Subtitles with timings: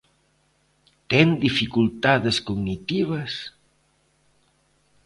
[1.11, 3.31] Ten dificultades cognitivas?